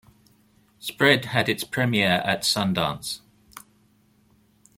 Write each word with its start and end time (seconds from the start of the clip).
Spread 0.79 1.25
had 1.25 1.47
its 1.47 1.63
premiere 1.63 2.23
at 2.25 2.41
Sundance. 2.41 3.19